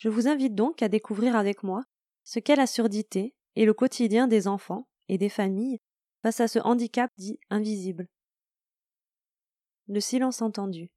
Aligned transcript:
Je 0.00 0.08
vous 0.08 0.28
invite 0.28 0.54
donc 0.54 0.82
à 0.82 0.88
découvrir 0.88 1.36
avec 1.36 1.62
moi 1.62 1.84
ce 2.24 2.38
qu'est 2.38 2.56
la 2.56 2.66
surdité 2.66 3.34
et 3.54 3.66
le 3.66 3.74
quotidien 3.74 4.26
des 4.28 4.48
enfants 4.48 4.88
et 5.08 5.18
des 5.18 5.28
familles 5.28 5.78
face 6.22 6.40
à 6.40 6.48
ce 6.48 6.58
handicap 6.58 7.10
dit 7.18 7.38
invisible. 7.50 8.08
Le 9.88 10.00
silence 10.00 10.40
entendu. 10.40 10.88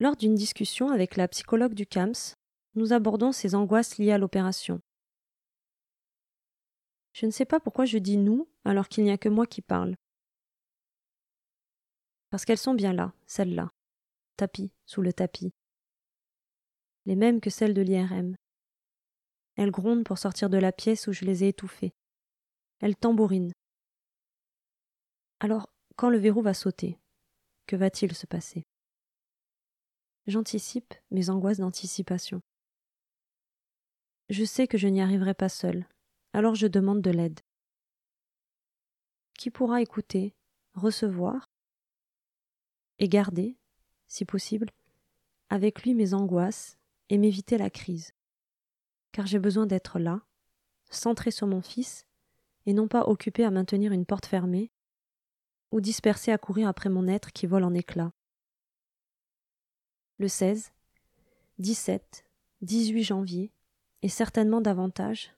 Lors 0.00 0.16
d'une 0.16 0.36
discussion 0.36 0.90
avec 0.90 1.16
la 1.16 1.26
psychologue 1.26 1.74
du 1.74 1.86
CAMS, 1.86 2.36
nous 2.74 2.92
abordons 2.92 3.32
ces 3.32 3.56
angoisses 3.56 3.98
liées 3.98 4.12
à 4.12 4.18
l'opération. 4.18 4.80
Je 7.12 7.26
ne 7.26 7.32
sais 7.32 7.44
pas 7.44 7.58
pourquoi 7.58 7.84
je 7.84 7.98
dis 7.98 8.16
nous 8.16 8.48
alors 8.64 8.88
qu'il 8.88 9.02
n'y 9.02 9.10
a 9.10 9.18
que 9.18 9.28
moi 9.28 9.44
qui 9.44 9.60
parle. 9.60 9.96
Parce 12.30 12.44
qu'elles 12.44 12.58
sont 12.58 12.74
bien 12.74 12.92
là, 12.92 13.12
celles-là, 13.26 13.72
tapis, 14.36 14.70
sous 14.86 15.02
le 15.02 15.12
tapis. 15.12 15.52
Les 17.06 17.16
mêmes 17.16 17.40
que 17.40 17.50
celles 17.50 17.74
de 17.74 17.82
l'IRM. 17.82 18.36
Elles 19.56 19.72
grondent 19.72 20.04
pour 20.04 20.18
sortir 20.18 20.48
de 20.48 20.58
la 20.58 20.70
pièce 20.70 21.08
où 21.08 21.12
je 21.12 21.24
les 21.24 21.42
ai 21.42 21.48
étouffées. 21.48 21.92
Elles 22.78 22.96
tambourinent. 22.96 23.52
Alors, 25.40 25.68
quand 25.96 26.10
le 26.10 26.18
verrou 26.18 26.42
va 26.42 26.54
sauter, 26.54 27.00
que 27.66 27.74
va-t-il 27.74 28.14
se 28.14 28.26
passer? 28.26 28.64
J'anticipe 30.28 30.92
mes 31.10 31.30
angoisses 31.30 31.56
d'anticipation. 31.56 32.42
Je 34.28 34.44
sais 34.44 34.68
que 34.68 34.76
je 34.76 34.86
n'y 34.86 35.00
arriverai 35.00 35.32
pas 35.32 35.48
seule, 35.48 35.86
alors 36.34 36.54
je 36.54 36.66
demande 36.66 37.00
de 37.00 37.10
l'aide. 37.10 37.40
Qui 39.38 39.48
pourra 39.48 39.80
écouter, 39.80 40.34
recevoir 40.74 41.46
et 42.98 43.08
garder, 43.08 43.56
si 44.06 44.26
possible, 44.26 44.68
avec 45.48 45.82
lui 45.82 45.94
mes 45.94 46.12
angoisses 46.12 46.76
et 47.08 47.16
m'éviter 47.16 47.56
la 47.56 47.70
crise. 47.70 48.12
Car 49.12 49.26
j'ai 49.26 49.38
besoin 49.38 49.64
d'être 49.64 49.98
là, 49.98 50.20
centré 50.90 51.30
sur 51.30 51.46
mon 51.46 51.62
fils, 51.62 52.04
et 52.66 52.74
non 52.74 52.86
pas 52.86 53.08
occupé 53.08 53.44
à 53.44 53.50
maintenir 53.50 53.92
une 53.92 54.04
porte 54.04 54.26
fermée, 54.26 54.70
ou 55.72 55.80
dispersé 55.80 56.32
à 56.32 56.36
courir 56.36 56.68
après 56.68 56.90
mon 56.90 57.08
être 57.08 57.32
qui 57.32 57.46
vole 57.46 57.64
en 57.64 57.72
éclats 57.72 58.12
le 60.18 60.26
16, 60.28 60.72
17, 61.58 62.24
18 62.62 63.04
janvier, 63.04 63.52
et 64.02 64.08
certainement 64.08 64.60
davantage, 64.60 65.32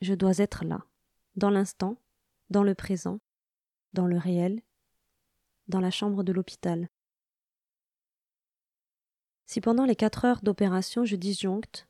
je 0.00 0.14
dois 0.14 0.38
être 0.38 0.64
là, 0.64 0.84
dans 1.36 1.50
l'instant, 1.50 1.96
dans 2.48 2.62
le 2.62 2.74
présent, 2.74 3.20
dans 3.92 4.06
le 4.06 4.16
réel, 4.16 4.62
dans 5.68 5.80
la 5.80 5.90
chambre 5.90 6.22
de 6.22 6.32
l'hôpital. 6.32 6.88
Si 9.46 9.60
pendant 9.60 9.84
les 9.84 9.96
quatre 9.96 10.24
heures 10.24 10.42
d'opération 10.42 11.04
je 11.04 11.16
disjoncte, 11.16 11.86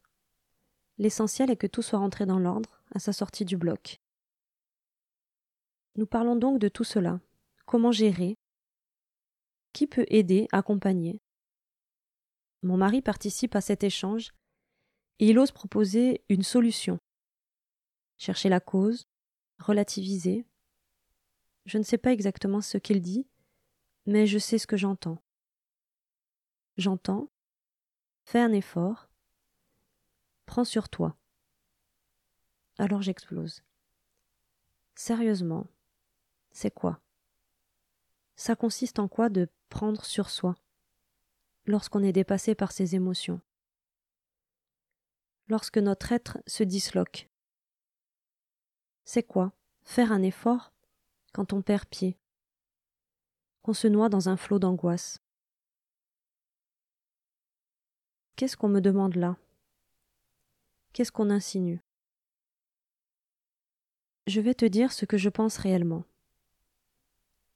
l'essentiel 0.98 1.50
est 1.50 1.56
que 1.56 1.66
tout 1.66 1.82
soit 1.82 1.98
rentré 1.98 2.26
dans 2.26 2.38
l'ordre 2.38 2.82
à 2.92 2.98
sa 2.98 3.12
sortie 3.12 3.44
du 3.44 3.56
bloc. 3.56 4.00
Nous 5.96 6.06
parlons 6.06 6.36
donc 6.36 6.58
de 6.58 6.68
tout 6.68 6.84
cela. 6.84 7.20
Comment 7.66 7.92
gérer? 7.92 8.36
Qui 9.72 9.86
peut 9.86 10.06
aider, 10.08 10.48
accompagner? 10.50 11.20
Mon 12.62 12.76
mari 12.76 13.02
participe 13.02 13.56
à 13.56 13.60
cet 13.60 13.84
échange 13.84 14.32
et 15.18 15.28
il 15.28 15.38
ose 15.38 15.52
proposer 15.52 16.24
une 16.28 16.42
solution. 16.42 16.98
Chercher 18.18 18.48
la 18.48 18.60
cause, 18.60 19.06
relativiser. 19.58 20.44
Je 21.66 21.78
ne 21.78 21.82
sais 21.82 21.98
pas 21.98 22.12
exactement 22.12 22.60
ce 22.60 22.78
qu'il 22.78 23.00
dit, 23.00 23.26
mais 24.06 24.26
je 24.26 24.38
sais 24.38 24.58
ce 24.58 24.66
que 24.66 24.76
j'entends. 24.76 25.22
J'entends 26.76 27.28
Fais 28.24 28.40
un 28.40 28.52
effort. 28.52 29.08
Prends 30.46 30.64
sur 30.64 30.88
toi. 30.88 31.16
Alors 32.78 33.02
j'explose. 33.02 33.64
Sérieusement, 34.94 35.66
c'est 36.52 36.70
quoi? 36.70 37.00
Ça 38.36 38.54
consiste 38.54 38.98
en 38.98 39.08
quoi 39.08 39.30
de 39.30 39.48
prendre 39.68 40.04
sur 40.04 40.30
soi? 40.30 40.56
Lorsqu'on 41.66 42.02
est 42.02 42.12
dépassé 42.12 42.54
par 42.54 42.72
ses 42.72 42.94
émotions, 42.94 43.40
lorsque 45.48 45.78
notre 45.78 46.12
être 46.12 46.38
se 46.46 46.62
disloque. 46.62 47.28
C'est 49.04 49.24
quoi? 49.24 49.52
Faire 49.82 50.12
un 50.12 50.22
effort 50.22 50.72
quand 51.32 51.52
on 51.52 51.62
perd 51.62 51.86
pied, 51.86 52.16
qu'on 53.62 53.74
se 53.74 53.88
noie 53.88 54.08
dans 54.08 54.28
un 54.28 54.36
flot 54.36 54.58
d'angoisse. 54.58 55.20
Qu'est-ce 58.36 58.56
qu'on 58.56 58.68
me 58.68 58.80
demande 58.80 59.16
là? 59.16 59.36
Qu'est-ce 60.92 61.12
qu'on 61.12 61.30
insinue? 61.30 61.82
Je 64.26 64.40
vais 64.40 64.54
te 64.54 64.64
dire 64.64 64.92
ce 64.92 65.04
que 65.04 65.18
je 65.18 65.28
pense 65.28 65.56
réellement. 65.58 66.04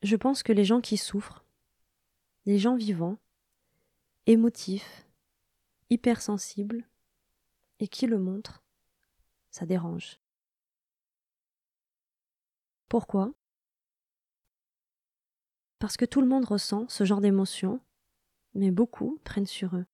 Je 0.02 0.16
pense 0.16 0.42
que 0.42 0.52
les 0.52 0.64
gens 0.64 0.80
qui 0.80 0.96
souffrent, 0.96 1.44
les 2.46 2.58
gens 2.58 2.76
vivants, 2.76 3.18
émotif, 4.26 5.06
hypersensible, 5.90 6.84
et 7.80 7.88
qui 7.88 8.06
le 8.06 8.18
montre, 8.18 8.62
ça 9.50 9.66
dérange. 9.66 10.20
Pourquoi? 12.88 13.32
Parce 15.78 15.96
que 15.96 16.04
tout 16.04 16.20
le 16.20 16.28
monde 16.28 16.44
ressent 16.44 16.88
ce 16.88 17.04
genre 17.04 17.20
d'émotion, 17.20 17.80
mais 18.54 18.70
beaucoup 18.70 19.18
prennent 19.24 19.46
sur 19.46 19.76
eux. 19.76 19.86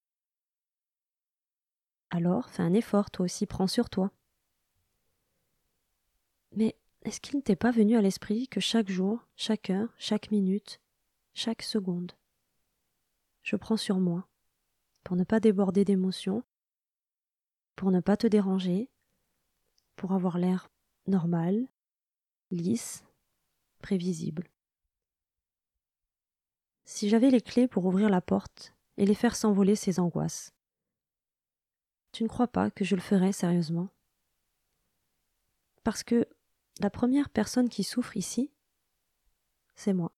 Alors 2.10 2.50
fais 2.50 2.62
un 2.62 2.74
effort, 2.74 3.10
toi 3.10 3.24
aussi, 3.24 3.46
prends 3.46 3.66
sur 3.66 3.88
toi. 3.90 4.12
Mais 6.52 6.76
est-ce 7.02 7.20
qu'il 7.20 7.36
ne 7.36 7.42
t'est 7.42 7.56
pas 7.56 7.70
venu 7.70 7.96
à 7.96 8.02
l'esprit 8.02 8.48
que 8.48 8.60
chaque 8.60 8.90
jour, 8.90 9.26
chaque 9.36 9.70
heure, 9.70 9.88
chaque 9.96 10.30
minute, 10.30 10.80
chaque 11.32 11.62
seconde, 11.62 12.12
je 13.50 13.56
prends 13.56 13.76
sur 13.76 13.98
moi, 13.98 14.28
pour 15.02 15.16
ne 15.16 15.24
pas 15.24 15.40
déborder 15.40 15.84
d'émotions, 15.84 16.44
pour 17.74 17.90
ne 17.90 17.98
pas 17.98 18.16
te 18.16 18.28
déranger, 18.28 18.88
pour 19.96 20.12
avoir 20.12 20.38
l'air 20.38 20.70
normal, 21.08 21.66
lisse, 22.52 23.02
prévisible. 23.80 24.48
Si 26.84 27.08
j'avais 27.08 27.30
les 27.30 27.40
clés 27.40 27.66
pour 27.66 27.86
ouvrir 27.86 28.08
la 28.08 28.20
porte 28.20 28.72
et 28.96 29.04
les 29.04 29.16
faire 29.16 29.34
s'envoler 29.34 29.74
ces 29.74 29.98
angoisses, 29.98 30.54
tu 32.12 32.22
ne 32.22 32.28
crois 32.28 32.46
pas 32.46 32.70
que 32.70 32.84
je 32.84 32.94
le 32.94 33.02
ferais 33.02 33.32
sérieusement? 33.32 33.88
Parce 35.82 36.04
que 36.04 36.28
la 36.78 36.90
première 36.90 37.30
personne 37.30 37.68
qui 37.68 37.82
souffre 37.82 38.16
ici, 38.16 38.52
c'est 39.74 39.92
moi. 39.92 40.12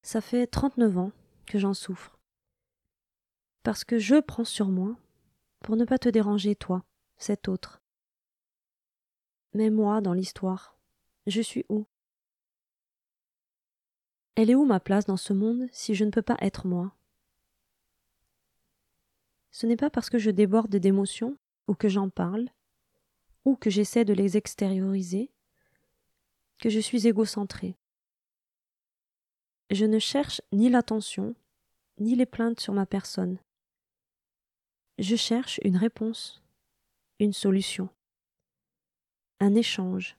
Ça 0.00 0.22
fait 0.22 0.46
trente-neuf 0.46 0.96
ans 0.96 1.12
que 1.44 1.58
j'en 1.58 1.74
souffre. 1.74 2.18
Parce 3.62 3.84
que 3.84 3.98
je 3.98 4.20
prends 4.20 4.44
sur 4.44 4.68
moi 4.68 4.96
pour 5.60 5.76
ne 5.76 5.84
pas 5.84 5.98
te 5.98 6.08
déranger, 6.08 6.54
toi, 6.54 6.84
cet 7.16 7.48
autre. 7.48 7.80
Mais 9.54 9.70
moi, 9.70 10.00
dans 10.00 10.12
l'histoire, 10.12 10.78
je 11.26 11.40
suis 11.40 11.64
où? 11.68 11.86
Elle 14.34 14.50
est 14.50 14.54
où 14.54 14.64
ma 14.64 14.80
place 14.80 15.06
dans 15.06 15.16
ce 15.16 15.32
monde 15.32 15.68
si 15.72 15.94
je 15.94 16.04
ne 16.04 16.10
peux 16.10 16.22
pas 16.22 16.36
être 16.40 16.66
moi? 16.66 16.92
Ce 19.52 19.66
n'est 19.66 19.76
pas 19.76 19.90
parce 19.90 20.10
que 20.10 20.18
je 20.18 20.30
déborde 20.30 20.74
d'émotions, 20.74 21.38
ou 21.68 21.74
que 21.74 21.88
j'en 21.88 22.10
parle, 22.10 22.48
ou 23.44 23.54
que 23.56 23.70
j'essaie 23.70 24.04
de 24.04 24.12
les 24.12 24.36
extérioriser, 24.36 25.30
que 26.58 26.68
je 26.68 26.80
suis 26.80 27.06
égocentré. 27.06 27.76
Je 29.70 29.86
ne 29.86 29.98
cherche 29.98 30.40
ni 30.52 30.68
l'attention, 30.68 31.34
ni 31.98 32.14
les 32.14 32.26
plaintes 32.26 32.60
sur 32.60 32.74
ma 32.74 32.86
personne. 32.86 33.38
Je 34.98 35.16
cherche 35.16 35.58
une 35.64 35.76
réponse, 35.76 36.42
une 37.18 37.32
solution, 37.32 37.88
un 39.40 39.54
échange, 39.54 40.16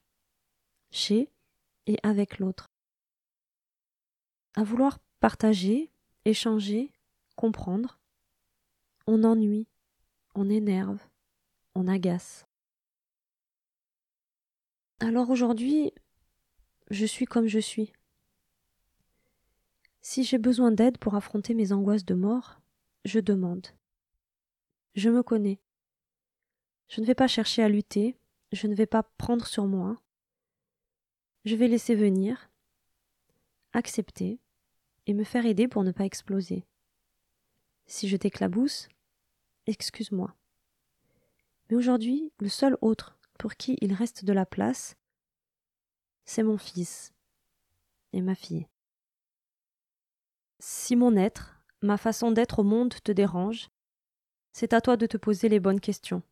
chez 0.92 1.30
et 1.88 1.98
avec 2.04 2.40
l'autre. 2.40 2.68
À 4.56 4.64
vouloir 4.64 5.00
partager, 5.20 5.90
échanger, 6.26 6.92
comprendre, 7.36 8.00
on 9.08 9.24
ennuie, 9.24 9.68
on 10.34 10.50
énerve, 10.50 11.00
on 11.76 11.88
agace. 11.88 12.46
Alors 15.00 15.30
aujourd'hui, 15.30 15.94
je 16.90 17.06
suis 17.06 17.26
comme 17.26 17.48
je 17.48 17.60
suis. 17.60 17.92
Si 20.08 20.24
j'ai 20.24 20.38
besoin 20.38 20.72
d'aide 20.72 21.00
pour 21.00 21.16
affronter 21.16 21.56
mes 21.56 21.72
angoisses 21.72 22.06
de 22.06 22.14
mort, 22.14 22.62
je 23.06 23.20
demande. 23.20 23.70
Je 24.94 25.10
me 25.10 25.24
connais. 25.24 25.60
Je 26.90 27.02
ne 27.02 27.08
vais 27.08 27.16
pas 27.16 27.28
chercher 27.28 27.64
à 27.64 27.70
lutter, 27.70 28.16
je 28.52 28.68
ne 28.68 28.76
vais 28.76 28.86
pas 28.86 29.02
prendre 29.02 29.48
sur 29.48 29.66
moi. 29.66 30.00
Je 31.44 31.56
vais 31.56 31.68
laisser 31.68 31.96
venir, 31.96 32.52
accepter 33.74 34.38
et 35.08 35.16
me 35.16 35.24
faire 35.24 35.48
aider 35.48 35.68
pour 35.68 35.84
ne 35.84 35.92
pas 35.92 36.06
exploser. 36.06 36.68
Si 37.88 38.08
je 38.08 38.16
t'éclabousse, 38.16 38.90
excuse-moi. 39.66 40.36
Mais 41.68 41.78
aujourd'hui, 41.78 42.32
le 42.38 42.50
seul 42.50 42.78
autre 42.82 43.18
pour 43.40 43.56
qui 43.56 43.76
il 43.82 43.92
reste 43.92 44.24
de 44.24 44.34
la 44.34 44.46
place, 44.46 44.98
c'est 46.26 46.44
mon 46.44 46.60
fils 46.60 47.12
et 48.14 48.22
ma 48.22 48.36
fille. 48.36 48.68
Si 50.68 50.96
mon 50.96 51.16
être, 51.16 51.62
ma 51.84 51.96
façon 51.96 52.32
d'être 52.32 52.58
au 52.58 52.64
monde 52.64 52.96
te 53.04 53.12
dérange, 53.12 53.70
c'est 54.52 54.74
à 54.74 54.82
toi 54.82 54.98
de 54.98 55.06
te 55.06 55.16
poser 55.16 55.48
les 55.48 55.60
bonnes 55.60 55.80
questions. 55.80 56.24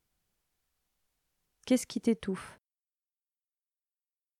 Qu'est-ce 1.68 1.85
qui 1.85 2.01
t'étouffe? 2.01 2.59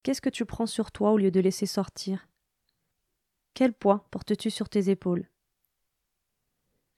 Qu'est-ce 0.01 0.19
que 0.19 0.31
tu 0.31 0.45
prends 0.45 0.65
sur 0.65 0.91
toi 0.91 1.11
au 1.11 1.19
lieu 1.19 1.29
de 1.29 1.39
laisser 1.39 1.67
sortir? 1.67 2.27
Quel 3.53 3.71
poids 3.71 4.07
portes-tu 4.09 4.49
sur 4.49 4.67
tes 4.67 4.89
épaules? 4.89 5.29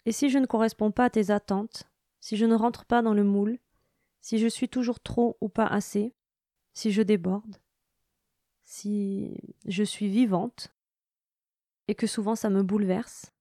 Et 0.06 0.14
si 0.14 0.30
je 0.30 0.38
ne 0.38 0.46
corresponds 0.46 0.92
pas 0.92 1.04
à 1.04 1.10
tes 1.10 1.32
attentes, 1.32 1.92
si 2.22 2.38
je 2.38 2.46
ne 2.46 2.56
rentre 2.56 2.86
pas 2.86 3.02
dans 3.02 3.14
le 3.14 3.26
moule, 3.26 3.60
si 4.22 4.40
je 4.40 4.48
suis 4.48 4.70
toujours 4.70 5.02
trop 5.02 5.38
ou 5.42 5.50
pas 5.50 5.68
assez, 5.68 6.16
si 6.74 6.94
je 6.94 7.02
déborde, 7.02 7.58
si 8.64 9.36
je 9.66 9.84
suis 9.84 10.08
vivante, 10.08 10.74
et 11.88 11.96
que 11.96 12.08
souvent 12.08 12.36
ça 12.36 12.50
me 12.50 12.64
bouleverse, 12.64 13.32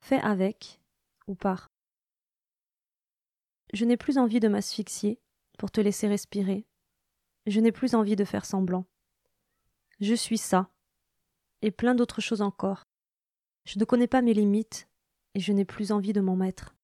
fais 0.00 0.20
avec 0.20 0.80
ou 1.26 1.34
pars. 1.34 1.70
Je 3.72 3.84
n'ai 3.84 3.96
plus 3.96 4.18
envie 4.18 4.40
de 4.40 4.48
m'asphyxier 4.48 5.20
pour 5.58 5.70
te 5.70 5.80
laisser 5.80 6.06
respirer. 6.06 6.66
Je 7.46 7.60
n'ai 7.60 7.72
plus 7.72 7.94
envie 7.94 8.16
de 8.16 8.24
faire 8.24 8.44
semblant. 8.44 8.86
Je 10.00 10.14
suis 10.14 10.38
ça, 10.38 10.70
et 11.62 11.70
plein 11.70 11.94
d'autres 11.94 12.20
choses 12.20 12.42
encore. 12.42 12.84
Je 13.64 13.78
ne 13.78 13.84
connais 13.84 14.06
pas 14.06 14.22
mes 14.22 14.34
limites, 14.34 14.88
et 15.34 15.40
je 15.40 15.52
n'ai 15.52 15.64
plus 15.64 15.92
envie 15.92 16.12
de 16.12 16.20
m'en 16.20 16.36
mettre. 16.36 16.74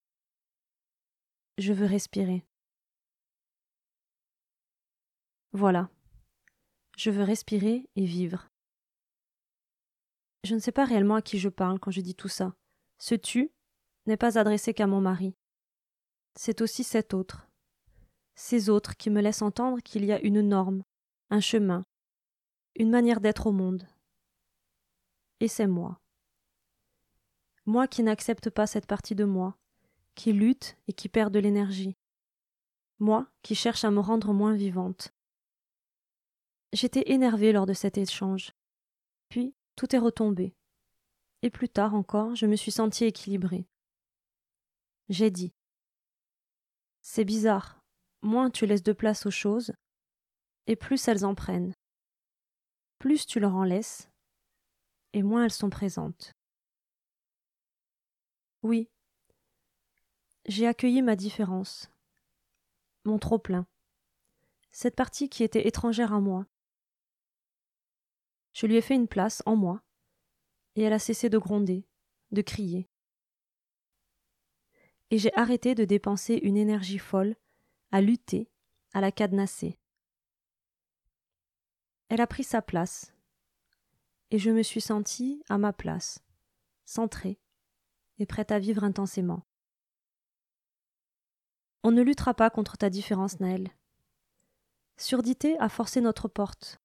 Je 1.59 1.73
veux 1.73 1.87
respirer. 1.87 2.45
Voilà. 5.53 5.91
Je 6.97 7.11
veux 7.11 7.25
respirer 7.25 7.89
et 7.97 8.05
vivre. 8.05 8.50
Je 10.45 10.55
ne 10.55 10.61
sais 10.61 10.73
pas 10.73 10.85
réellement 10.85 11.17
à 11.17 11.23
qui 11.23 11.39
je 11.39 11.49
parle 11.49 11.79
quand 11.79 11.91
je 11.91 12.01
dis 12.01 12.15
tout 12.15 12.29
ça. 12.29 12.55
Ce 12.99 13.15
tu 13.15 13.53
n'est 14.07 14.17
pas 14.17 14.39
adressé 14.39 14.75
qu'à 14.75 14.87
mon 14.87 15.01
mari. 15.01 15.35
C'est 16.35 16.61
aussi 16.61 16.85
cet 16.85 17.13
autre. 17.13 17.49
Ces 18.35 18.71
autres 18.71 18.97
qui 18.97 19.11
me 19.11 19.21
laissent 19.21 19.43
entendre 19.43 19.81
qu'il 19.81 20.05
y 20.05 20.13
a 20.13 20.21
une 20.21 20.41
norme, 20.41 20.83
un 21.29 21.41
chemin, 21.41 21.85
une 22.77 22.91
manière 22.91 23.21
d'être 23.21 23.47
au 23.47 23.53
monde. 23.53 23.87
Et 25.41 25.49
c'est 25.49 25.67
moi. 25.67 26.01
Moi 27.67 27.87
qui 27.87 28.03
n'accepte 28.03 28.49
pas 28.51 28.67
cette 28.67 28.87
partie 28.87 29.15
de 29.15 29.25
moi, 29.25 29.59
qui 30.15 30.33
lutte 30.33 30.77
et 30.89 30.93
qui 30.93 31.09
perd 31.09 31.33
de 31.33 31.39
l'énergie. 31.39 31.97
Moi 32.99 33.27
qui 33.43 33.55
cherche 33.55 33.85
à 33.85 33.91
me 33.91 34.01
rendre 34.01 34.33
moins 34.33 34.55
vivante. 34.55 35.13
J'étais 36.73 37.11
énervée 37.13 37.53
lors 37.53 37.67
de 37.67 37.73
cet 37.73 37.99
échange. 37.99 38.53
Puis 39.29 39.55
tout 39.77 39.95
est 39.95 39.99
retombé. 39.99 40.55
Et 41.43 41.51
plus 41.51 41.69
tard 41.69 41.95
encore, 41.95 42.35
je 42.35 42.47
me 42.47 42.57
suis 42.57 42.71
sentie 42.71 43.05
équilibrée. 43.05 43.67
J'ai 45.09 45.31
dit 45.31 45.53
C'est 47.01 47.25
bizarre, 47.25 47.83
moins 48.23 48.51
tu 48.51 48.67
laisses 48.67 48.83
de 48.83 48.93
place 48.93 49.27
aux 49.27 49.31
choses, 49.31 49.73
et 50.67 50.77
plus 50.77 51.09
elles 51.09 51.25
en 51.25 51.35
prennent. 51.35 51.75
Plus 52.99 53.27
tu 53.27 53.41
leur 53.41 53.55
en 53.55 53.65
laisses, 53.65 54.11
et 55.13 55.23
moins 55.23 55.45
elles 55.45 55.53
sont 55.53 55.71
présentes. 55.71 56.35
Oui, 58.63 58.91
j'ai 60.47 60.67
accueilli 60.67 61.01
ma 61.01 61.17
différence, 61.17 61.91
mon 63.05 63.19
trop-plein, 63.19 63.67
cette 64.71 64.97
partie 64.97 65.29
qui 65.29 65.43
était 65.43 65.67
étrangère 65.67 66.13
à 66.13 66.21
moi, 66.21 66.47
je 68.53 68.67
lui 68.67 68.77
ai 68.77 68.81
fait 68.81 68.95
une 68.95 69.09
place 69.09 69.43
en 69.47 69.57
moi, 69.57 69.83
et 70.77 70.83
elle 70.83 70.93
a 70.93 70.99
cessé 70.99 71.29
de 71.29 71.39
gronder, 71.39 71.87
de 72.31 72.43
crier. 72.43 72.89
Et 75.11 75.19
j'ai 75.19 75.35
arrêté 75.37 75.75
de 75.75 75.85
dépenser 75.85 76.35
une 76.43 76.57
énergie 76.57 76.99
folle 76.99 77.37
à 77.91 78.01
lutter, 78.01 78.51
à 78.93 79.01
la 79.01 79.11
cadenasser. 79.11 79.79
Elle 82.09 82.21
a 82.21 82.27
pris 82.27 82.45
sa 82.45 82.63
place, 82.63 83.15
et 84.31 84.39
je 84.39 84.51
me 84.51 84.63
suis 84.63 84.81
sentie 84.81 85.43
à 85.49 85.59
ma 85.59 85.73
place, 85.73 86.23
centrée 86.85 87.41
et 88.19 88.27
prête 88.27 88.53
à 88.53 88.59
vivre 88.59 88.85
intensément. 88.85 89.43
On 91.83 91.91
ne 91.91 92.03
luttera 92.03 92.35
pas 92.35 92.51
contre 92.51 92.77
ta 92.77 92.91
différence, 92.91 93.41
Naël. 93.41 93.71
Surdité 94.99 95.59
a 95.59 95.69
forcé 95.69 96.01
notre 96.01 96.29
porte, 96.29 96.81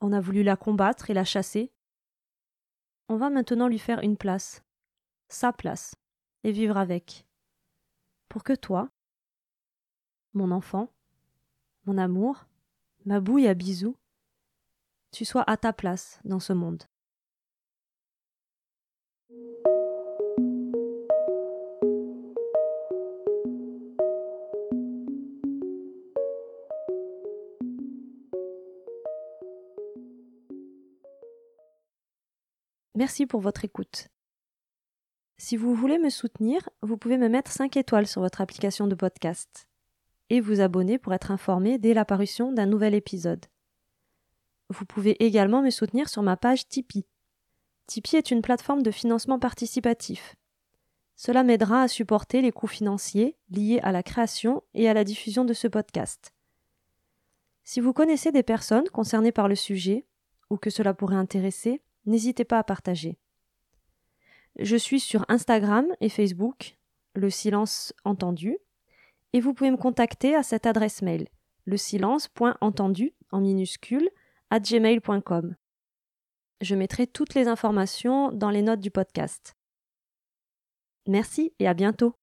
on 0.00 0.12
a 0.12 0.20
voulu 0.20 0.42
la 0.42 0.56
combattre 0.56 1.10
et 1.10 1.14
la 1.14 1.24
chasser. 1.24 1.72
On 3.08 3.16
va 3.16 3.30
maintenant 3.30 3.68
lui 3.68 3.78
faire 3.78 4.00
une 4.00 4.16
place, 4.16 4.62
sa 5.28 5.52
place, 5.52 5.94
et 6.44 6.52
vivre 6.52 6.76
avec. 6.76 7.26
Pour 8.28 8.44
que 8.44 8.54
toi, 8.54 8.90
mon 10.32 10.50
enfant, 10.50 10.92
mon 11.86 11.98
amour, 11.98 12.46
ma 13.04 13.20
bouille 13.20 13.48
à 13.48 13.54
bisous, 13.54 13.96
tu 15.10 15.24
sois 15.24 15.44
à 15.50 15.56
ta 15.56 15.72
place 15.72 16.20
dans 16.24 16.40
ce 16.40 16.52
monde. 16.52 16.84
Merci 33.00 33.24
pour 33.24 33.40
votre 33.40 33.64
écoute. 33.64 34.08
Si 35.38 35.56
vous 35.56 35.74
voulez 35.74 35.98
me 35.98 36.10
soutenir, 36.10 36.68
vous 36.82 36.98
pouvez 36.98 37.16
me 37.16 37.30
mettre 37.30 37.50
5 37.50 37.78
étoiles 37.78 38.06
sur 38.06 38.20
votre 38.20 38.42
application 38.42 38.86
de 38.88 38.94
podcast 38.94 39.70
et 40.28 40.42
vous 40.42 40.60
abonner 40.60 40.98
pour 40.98 41.14
être 41.14 41.30
informé 41.30 41.78
dès 41.78 41.94
l'apparition 41.94 42.52
d'un 42.52 42.66
nouvel 42.66 42.94
épisode. 42.94 43.46
Vous 44.68 44.84
pouvez 44.84 45.16
également 45.24 45.62
me 45.62 45.70
soutenir 45.70 46.10
sur 46.10 46.22
ma 46.22 46.36
page 46.36 46.68
Tipeee. 46.68 47.06
Tipeee 47.86 48.16
est 48.16 48.30
une 48.30 48.42
plateforme 48.42 48.82
de 48.82 48.90
financement 48.90 49.38
participatif. 49.38 50.36
Cela 51.16 51.42
m'aidera 51.42 51.84
à 51.84 51.88
supporter 51.88 52.42
les 52.42 52.52
coûts 52.52 52.66
financiers 52.66 53.34
liés 53.48 53.80
à 53.82 53.92
la 53.92 54.02
création 54.02 54.62
et 54.74 54.90
à 54.90 54.92
la 54.92 55.04
diffusion 55.04 55.46
de 55.46 55.54
ce 55.54 55.68
podcast. 55.68 56.34
Si 57.64 57.80
vous 57.80 57.94
connaissez 57.94 58.30
des 58.30 58.42
personnes 58.42 58.90
concernées 58.90 59.32
par 59.32 59.48
le 59.48 59.54
sujet, 59.54 60.04
ou 60.50 60.58
que 60.58 60.68
cela 60.68 60.92
pourrait 60.92 61.16
intéresser, 61.16 61.80
n'hésitez 62.06 62.44
pas 62.44 62.58
à 62.58 62.64
partager. 62.64 63.18
Je 64.58 64.76
suis 64.76 65.00
sur 65.00 65.24
Instagram 65.28 65.86
et 66.00 66.08
Facebook, 66.08 66.76
le 67.14 67.30
silence 67.30 67.92
entendu, 68.04 68.58
et 69.32 69.40
vous 69.40 69.54
pouvez 69.54 69.70
me 69.70 69.76
contacter 69.76 70.34
à 70.34 70.42
cette 70.42 70.66
adresse 70.66 71.02
mail, 71.02 71.28
le 71.64 71.76
silence.entendu 71.76 73.14
en 73.30 73.40
minuscule 73.40 74.10
à 74.50 74.58
gmail.com. 74.60 75.54
Je 76.60 76.74
mettrai 76.74 77.06
toutes 77.06 77.34
les 77.34 77.48
informations 77.48 78.32
dans 78.32 78.50
les 78.50 78.62
notes 78.62 78.80
du 78.80 78.90
podcast. 78.90 79.56
Merci 81.06 81.54
et 81.58 81.66
à 81.66 81.74
bientôt. 81.74 82.19